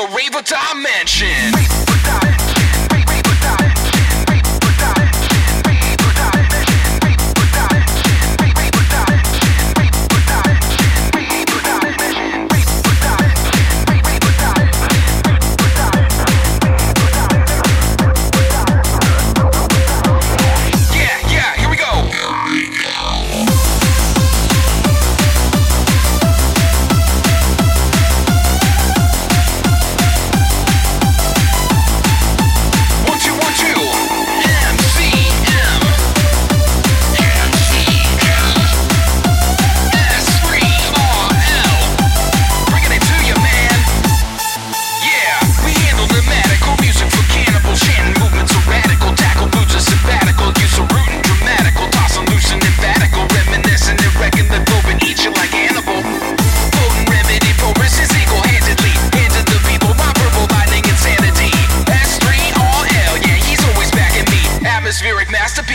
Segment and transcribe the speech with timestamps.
[0.00, 2.39] the raver dimension.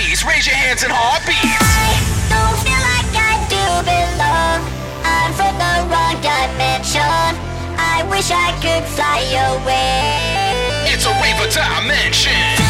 [0.06, 0.26] Masterpiece.
[0.26, 1.42] Raise your hands and heartbeats.
[2.30, 4.62] Don't feel like I do belong.
[5.04, 7.02] I'm from the wrong dimension.
[7.78, 9.22] I wish I could fly
[9.56, 10.94] away.
[10.94, 11.14] It's a
[11.50, 12.65] dimension.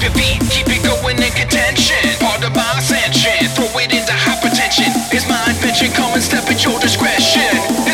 [0.00, 1.96] Stomp your feet, keep it going in contention.
[2.20, 4.88] Part of my ascension, throw it into hypertension.
[5.12, 7.89] It's my invention, come and step at your discretion.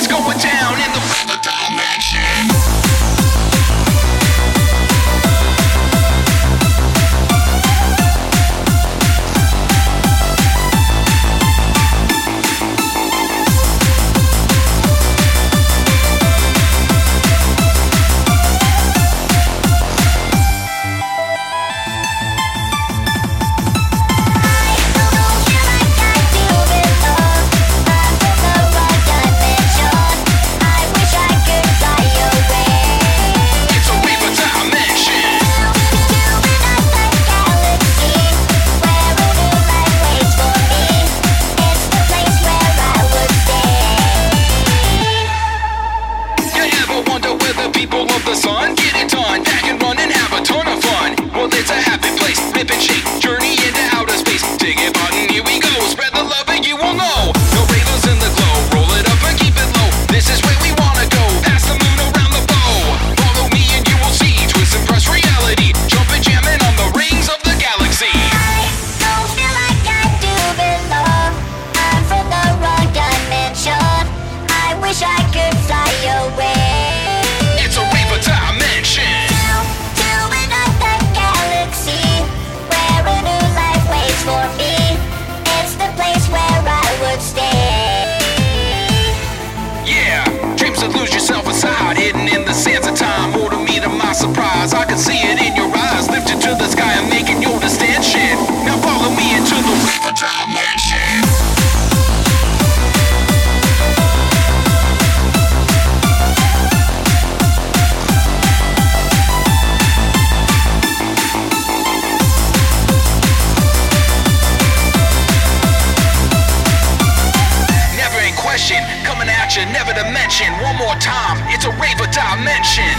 [119.04, 120.52] Coming at you, never to mention.
[120.62, 122.94] One more time, it's a raver of dimension.